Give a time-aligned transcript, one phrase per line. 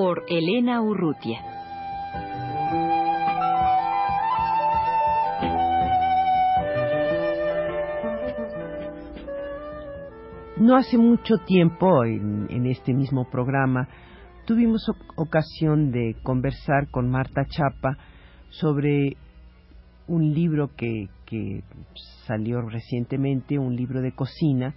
[0.00, 1.40] Por Elena Urrutia.
[10.56, 13.88] No hace mucho tiempo, en, este mismo programa,
[14.46, 17.98] tuvimos ocasión de conversar con Marta Chapa
[18.50, 19.16] sobre
[20.06, 21.08] un libro que,
[22.24, 24.76] salió recientemente, un libro de cocina,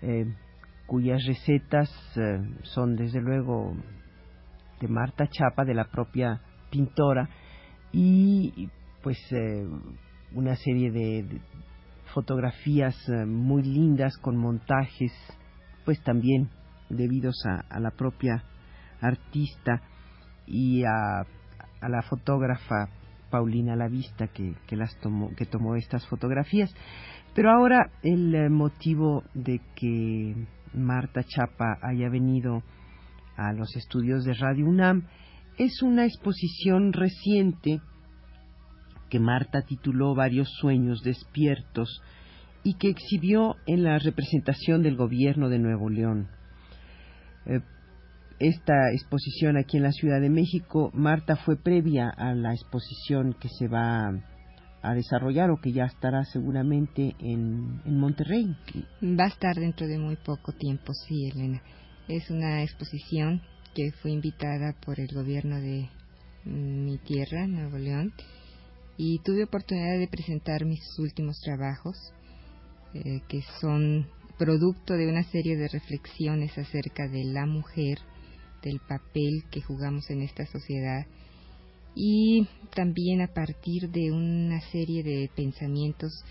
[0.00, 0.24] eh,
[0.86, 3.74] cuyas recetas eh, son desde luego
[4.80, 6.40] de Marta Chapa, de la propia
[6.70, 7.28] pintora,
[7.92, 8.68] y
[9.02, 9.66] pues eh,
[10.34, 11.40] una serie de,
[12.14, 15.12] fotografías muy lindas con montajes,
[15.84, 16.50] pues también
[16.88, 18.44] debidos a, la propia
[19.00, 19.82] artista
[20.46, 21.20] y a,
[21.80, 22.88] a la fotógrafa
[23.30, 26.74] Paulina La Vista que, que, las tomó, que tomó estas fotografías.
[27.34, 30.34] Pero ahora el eh, motivo de que
[30.74, 32.62] Marta Chapa haya venido
[33.38, 35.06] a los estudios de Radio UNAM
[35.58, 37.80] es una exposición reciente
[39.08, 42.02] que Marta tituló Varios sueños despiertos
[42.64, 46.28] y que exhibió en la representación del gobierno de Nuevo León.
[47.46, 47.60] Eh,
[48.40, 53.48] esta exposición aquí en la Ciudad de México, Marta, fue previa a la exposición que
[53.48, 54.12] se va
[54.82, 58.54] a desarrollar o que ya estará seguramente en, en Monterrey.
[59.02, 61.62] Va a estar dentro de muy poco tiempo, sí, Elena.
[62.08, 63.42] Es una exposición
[63.74, 65.90] que fue invitada por el gobierno de
[66.46, 68.14] mi tierra, Nuevo León,
[68.96, 72.14] y tuve oportunidad de presentar mis últimos trabajos,
[72.94, 77.98] eh, que son producto de una serie de reflexiones acerca de la mujer,
[78.62, 81.06] del papel que jugamos en esta sociedad
[81.94, 86.24] y también a partir de una serie de pensamientos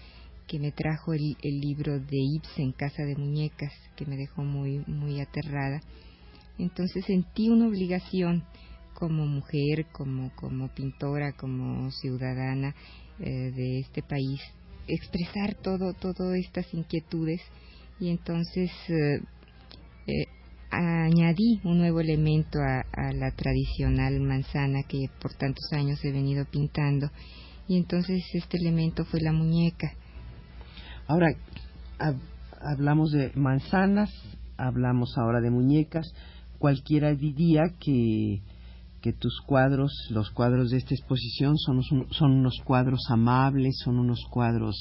[0.48, 5.20] que me trajo el, libro de Ibsen, Casa de Muñecas, que me dejó muy, muy
[5.20, 5.82] aterrada.
[6.58, 8.44] Entonces sentí una obligación
[8.94, 12.74] como mujer, como, como pintora, como ciudadana
[13.20, 14.42] eh, de este país,
[14.88, 17.42] expresar todo, todas estas inquietudes
[18.00, 19.20] y entonces eh,
[20.08, 20.26] eh,
[20.70, 27.10] añadí un nuevo elemento a, la tradicional manzana que por tantos años he venido pintando
[27.68, 29.94] y entonces este elemento fue la muñeca.
[31.08, 31.28] Ahora,
[32.62, 34.12] hablamos de manzanas,
[34.58, 36.06] hablamos ahora de muñecas,
[36.60, 38.42] cualquiera diría que,
[39.02, 41.82] que tus cuadros, los cuadros de esta exposición son,
[42.12, 44.76] son unos cuadros amables, son unos cuadros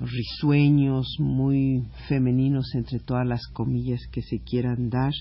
[0.00, 5.12] risueños, muy femeninos entre todas las comillas que se quieran dar.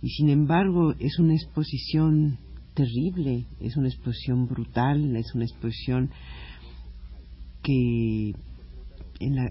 [0.00, 2.38] Y sin embargo es una exposición
[2.72, 6.10] terrible, es una exposición brutal, es una exposición
[7.62, 8.32] que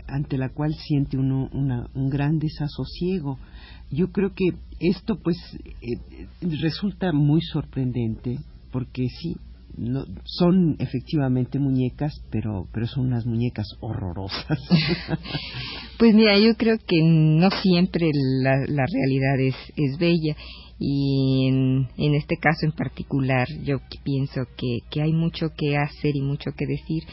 [0.07, 3.39] ante la cual siente uno un gran desasosiego.
[3.91, 5.37] Yo creo que esto pues
[5.81, 6.27] eh,
[6.61, 8.37] resulta muy sorprendente
[8.71, 9.35] porque sí,
[9.77, 14.59] no, son efectivamente muñecas, pero, pero son unas muñecas horrorosas.
[15.99, 20.35] pues mira, yo creo que no siempre la, la realidad es, es bella
[20.79, 26.15] y en, en este caso en particular yo pienso que, que hay mucho que hacer
[26.15, 27.03] y mucho que decir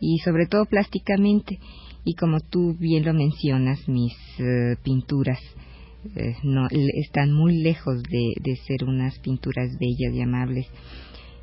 [0.00, 1.58] y sobre todo plásticamente.
[2.04, 5.40] Y como tú bien lo mencionas, mis eh, pinturas
[6.16, 10.66] eh, no, están muy lejos de, de ser unas pinturas bellas y amables.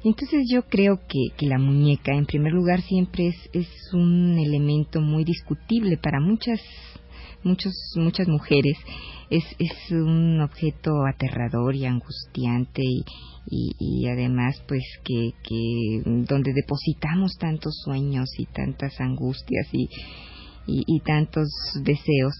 [0.05, 5.23] Entonces yo creo que, la muñeca, en primer lugar, siempre es, es un elemento muy
[5.23, 6.61] discutible para muchas,
[7.45, 8.77] muchos, muchas mujeres.
[9.29, 17.37] Es, es un objeto aterrador y angustiante y, y, además pues que, que donde depositamos
[17.39, 19.87] tantos sueños y tantas angustias y,
[20.67, 21.47] y, tantos
[21.83, 22.35] deseos.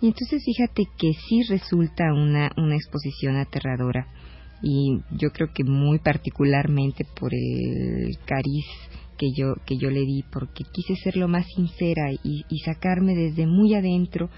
[0.00, 4.06] Y entonces fíjate que sí resulta una, una exposición aterradora
[4.62, 8.66] y yo creo que muy particularmente por el cariz
[9.18, 13.46] que yo que yo le di porque quise ser lo más sincera y, sacarme desde
[13.46, 14.30] muy adentro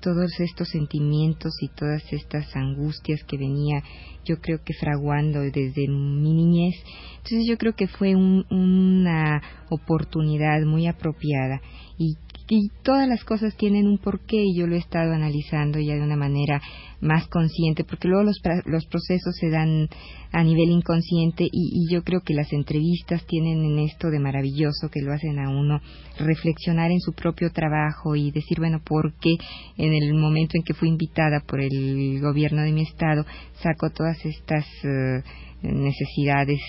[0.00, 3.82] todos estos sentimientos y todas estas angustias que venía
[4.24, 6.74] yo creo que fraguando desde mi niñez.
[7.16, 11.62] Entonces yo creo que fue una oportunidad muy apropiada.
[11.96, 12.16] Y
[12.50, 16.02] y todas las cosas tienen un porqué y yo lo he estado analizando ya de
[16.02, 16.62] una manera
[17.00, 19.88] más consciente, porque luego los, los procesos se dan
[20.32, 25.00] a nivel inconsciente y, yo creo que las entrevistas tienen en esto de maravilloso que
[25.00, 25.80] lo hacen a uno
[26.18, 29.36] reflexionar en su propio trabajo y decir, bueno, ¿por qué
[29.76, 33.24] en el momento en que fui invitada por el gobierno de mi estado
[33.62, 35.22] saco todas estas uh,
[35.62, 36.60] necesidades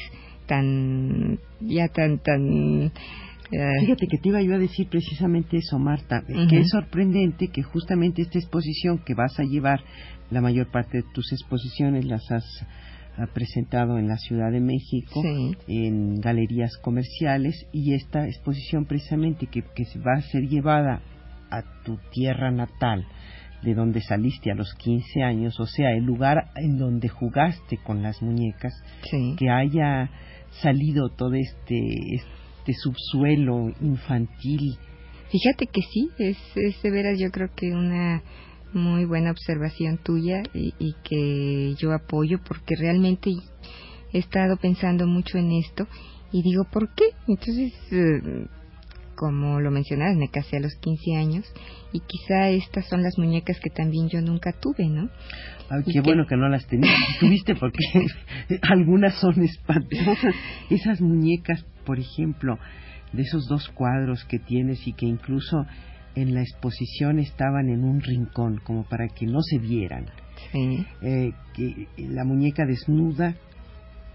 [0.45, 2.91] tan, ya tan, tan
[3.51, 8.21] Fíjate que te iba yo a decir precisamente eso, Marta, que es sorprendente que justamente
[8.21, 9.79] esta exposición que vas a llevar,
[10.29, 12.45] la mayor parte de tus exposiciones las has
[13.17, 15.23] ah, presentado en la Ciudad de México,
[15.67, 21.01] en galerías comerciales, y esta exposición precisamente que, que va a ser llevada
[21.49, 23.07] a tu tierra natal,
[23.63, 28.03] de donde saliste a los 15 años, o sea, el lugar en donde jugaste con
[28.03, 28.73] las muñecas,
[29.37, 30.09] que haya
[30.61, 31.75] salido todo este,
[32.69, 34.77] este subsuelo infantil.
[35.31, 38.23] Fíjate que sí, es, es de veras yo creo que una
[38.73, 43.31] muy buena observación tuya y, y, que yo apoyo porque realmente
[44.13, 45.87] he estado pensando mucho en esto
[46.31, 47.05] y digo, ¿por qué?
[47.27, 48.47] Entonces, eh,
[49.19, 51.45] como lo mencionabas, me casé a los 15 años
[51.91, 55.09] y quizá estas son las muñecas que también yo nunca tuve, ¿no?
[55.69, 57.83] Ay, qué bueno que no las tenías, tuviste porque
[58.61, 60.33] algunas son espantosas.
[60.69, 62.57] Esas muñecas, por ejemplo,
[63.11, 65.65] de esos dos cuadros que tienes y que incluso
[66.15, 70.05] en la exposición estaban en un rincón como para que no se vieran.
[70.53, 73.35] Eh, que la muñeca desnuda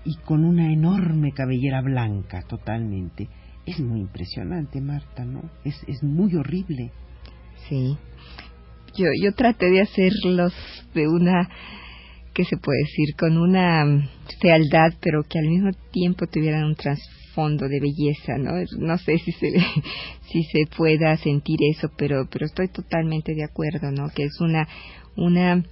[0.07, 3.29] y con una enorme cabellera blanca totalmente.
[3.67, 5.51] Es muy impresionante, Marta, ¿no?
[5.65, 6.91] Es, es muy horrible.
[7.69, 7.97] Sí.
[8.97, 10.53] Yo, yo traté de hacerlos
[10.95, 11.49] de una,
[12.35, 13.17] ¿qué se puede decir?
[13.19, 14.09] Con una
[14.41, 18.53] fealdad, pero que al mismo tiempo tuvieran un trasfondo de belleza, ¿no?
[18.79, 19.51] No sé si se,
[20.31, 24.11] si se pueda sentir eso, pero, pero estoy totalmente de acuerdo, ¿no?
[24.15, 24.69] Que es una,
[25.17, 25.65] una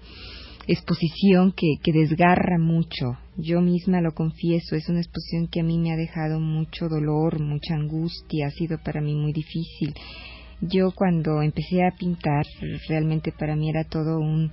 [0.67, 3.19] exposición que, que desgarra mucho.
[3.37, 7.41] Yo misma lo confieso, es una exposición que a mí me ha dejado mucho dolor,
[7.41, 9.95] mucha angustia, ha sido para mí muy difícil.
[10.61, 12.45] Yo cuando empecé a pintar,
[12.89, 14.53] realmente para mí era todo un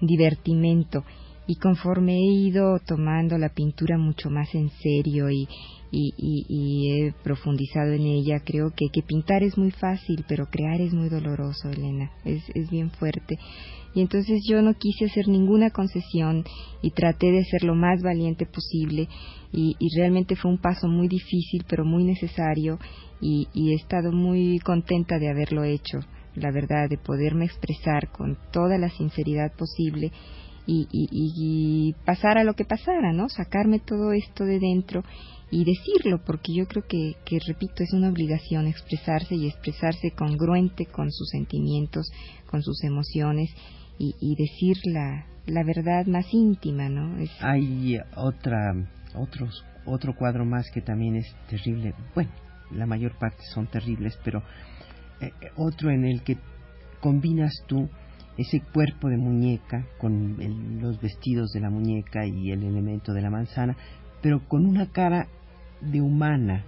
[0.00, 1.04] divertimento
[1.46, 5.48] y conforme he ido tomando la pintura mucho más en serio y,
[5.98, 10.92] y, y, he profundizado en ella, creo que, pintar es muy fácil, pero crear es
[10.92, 13.38] muy doloroso, Elena, es, es bien fuerte.
[13.94, 16.44] Y entonces yo no quise hacer ninguna concesión
[16.82, 19.08] y traté de ser lo más valiente posible
[19.52, 22.78] y, y realmente fue un paso muy difícil, pero muy necesario
[23.22, 26.00] y, y he estado muy contenta de haberlo hecho,
[26.34, 30.12] la verdad, de poderme expresar con toda la sinceridad posible
[30.66, 33.28] y, y, y, pasar a lo que pasara, ¿no?
[33.28, 35.04] Sacarme todo esto de dentro
[35.50, 40.86] y decirlo, porque yo creo que, que, repito, es una obligación expresarse y expresarse congruente
[40.86, 42.10] con sus sentimientos,
[42.50, 43.50] con sus emociones
[43.98, 47.16] y, decir la, la verdad más íntima, ¿no?
[47.40, 48.74] Hay otra,
[49.14, 51.94] otros, otro cuadro más que también es terrible.
[52.14, 52.30] Bueno,
[52.72, 54.42] la mayor parte son terribles, pero
[55.20, 56.36] eh, otro en el que
[57.00, 57.88] combinas tú
[58.38, 60.36] ese cuerpo de muñeca con
[60.80, 63.76] los vestidos de la muñeca y el elemento de la manzana,
[64.22, 65.28] pero con una cara
[65.80, 66.64] de humana,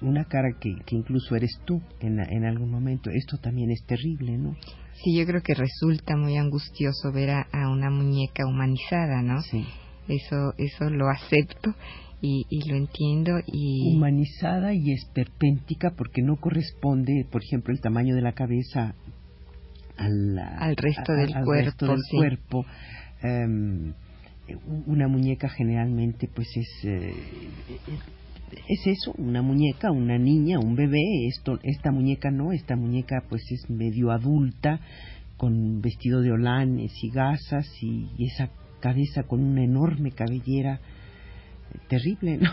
[0.00, 3.10] una cara que, que incluso eres tú en, en, algún momento.
[3.10, 4.56] Esto también es terrible, ¿no?
[5.02, 9.40] Sí, yo creo que resulta muy angustioso ver a, a una muñeca humanizada, ¿no?
[9.42, 9.64] Sí.
[10.08, 11.74] Eso, eso lo acepto
[12.20, 18.14] y, y, lo entiendo y humanizada y esperpéntica porque no corresponde por ejemplo el tamaño
[18.14, 18.94] de la cabeza
[19.96, 21.66] al, al resto del al cuerpo.
[21.66, 22.16] Resto del sí.
[22.16, 22.66] cuerpo.
[23.22, 23.92] Um,
[24.86, 27.14] una muñeca generalmente pues es eh,
[28.68, 33.42] es eso, una muñeca, una niña, un bebé, esto esta muñeca no, esta muñeca pues
[33.50, 34.80] es medio adulta
[35.36, 40.80] con vestido de holanes y gasas y, y esa cabeza con una enorme cabellera
[41.88, 42.50] terrible, ¿no?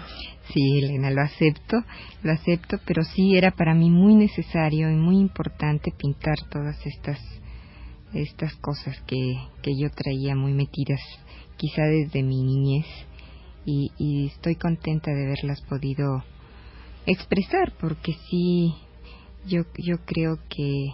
[0.54, 1.78] Sí, Elena, lo acepto,
[2.24, 7.20] lo acepto, pero sí era para mí muy necesario y muy importante pintar todas estas
[8.14, 11.00] estas cosas que, que yo traía muy metidas,
[11.58, 12.86] quizá desde mi niñez,
[13.66, 16.24] y, y estoy contenta de haberlas podido
[17.06, 18.74] expresar, porque sí,
[19.48, 20.88] yo, yo creo que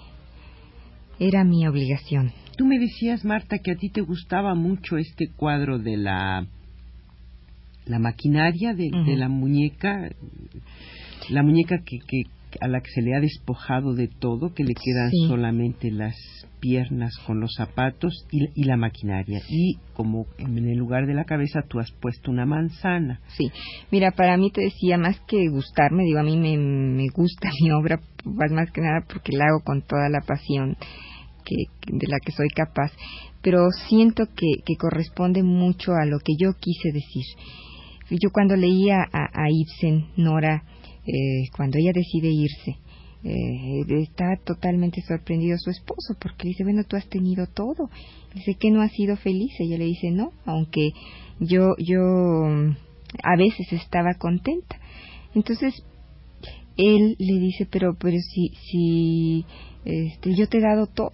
[1.19, 2.31] era mi obligación.
[2.57, 6.48] Tú me decías, Marta, que a ti te gustaba mucho este cuadro de la
[7.88, 9.06] la maquinaria de, uh -huh.
[9.06, 10.10] de la muñeca,
[11.29, 12.24] la muñeca que, que,
[12.62, 16.15] a la que se le ha despojado de todo, que le quedan solamente las
[16.60, 19.41] piernas con los zapatos y, la maquinaria.
[19.50, 23.20] Y como en el lugar de la cabeza tú has puesto una manzana.
[23.38, 23.51] Sí,
[23.91, 27.72] mira, para mí te decía, más que gustarme, digo, a mí me, me gusta mi
[27.72, 30.77] obra, pues más que nada porque la hago con toda la pasión
[31.46, 31.56] que,
[31.88, 32.91] de la que soy capaz,
[33.41, 37.25] pero siento que, que corresponde mucho a lo que yo quise decir.
[38.09, 40.63] Yo cuando leía a, a Ibsen, Nora,
[41.05, 42.77] eh, cuando ella decide irse,
[43.23, 47.89] eh, está totalmente sorprendido su esposo porque dice, bueno, tú has tenido todo.
[48.33, 49.53] Dice que no has sido feliz.
[49.59, 50.91] Ella le dice, no, aunque
[51.39, 51.99] yo, yo
[53.23, 54.79] a veces estaba contenta.
[55.33, 55.83] Entonces,
[56.77, 59.45] él le dice, pero, pero si, si,
[59.83, 61.13] este, yo te he dado todo.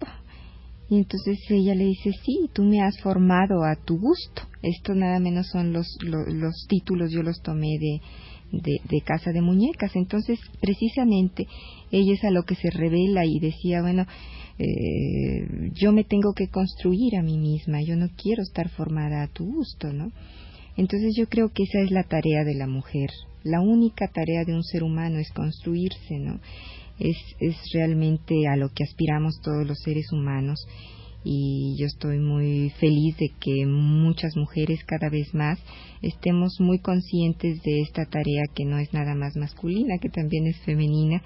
[0.94, 4.44] Y entonces ella le dice, sí, tú me has formado a tu gusto.
[4.62, 8.00] Esto nada menos son los, los títulos, yo los tomé de,
[8.88, 9.96] de, Casa de Muñecas.
[9.96, 11.48] Entonces, precisamente,
[11.92, 14.06] ella es a lo que se revela y decía, bueno,
[14.60, 19.30] eh, yo me tengo que construir a mí misma, yo no quiero estar formada a
[19.30, 20.12] tu gusto, ¿no?
[20.78, 23.10] Entonces yo creo que esa es la tarea de la mujer.
[23.44, 26.40] La única tarea de un ser humano es construirse, ¿no?
[27.00, 30.66] Es, es realmente a lo que aspiramos todos los seres humanos
[31.24, 35.58] y yo estoy muy feliz de que muchas mujeres cada vez más
[36.02, 40.60] estemos muy conscientes de esta tarea que no es nada más masculina, que también es
[40.66, 41.24] femenina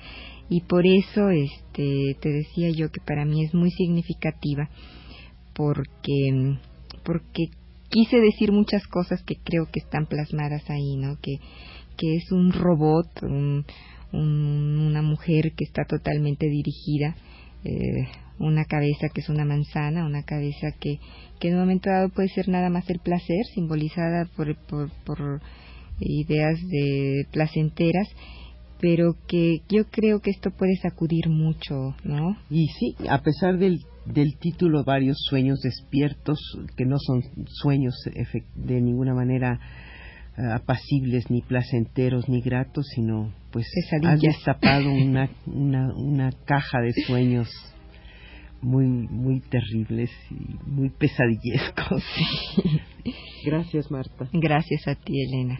[0.49, 4.69] y por eso este te decía yo que para mí es muy significativa
[5.53, 6.57] porque
[7.03, 7.47] porque
[7.89, 11.17] quise decir muchas cosas que creo que están plasmadas ahí, ¿no?
[11.21, 11.39] Que
[11.97, 13.07] que es un robot,
[14.13, 17.15] una mujer que está totalmente dirigida
[17.63, 18.07] eh,
[18.39, 20.99] una cabeza que es una manzana, una cabeza que,
[21.39, 24.55] que en un momento dado puede ser nada más el placer, simbolizada por,
[25.03, 25.41] por,
[25.99, 28.07] ideas de placenteras,
[28.79, 32.37] pero que yo creo que esto puede sacudir mucho, ¿no?
[32.51, 36.39] Y sí, a pesar del, del título varios sueños despiertos,
[36.75, 37.95] que no son sueños
[38.53, 39.59] de ninguna manera
[40.37, 43.67] apacibles, ni placenteros, ni gratos, sino pues
[44.03, 47.49] has destapado una, una, una caja de sueños
[48.61, 52.03] muy muy terribles y muy pesadillescos.
[53.45, 54.27] Gracias, Marta.
[54.33, 55.59] Gracias a ti, Elena.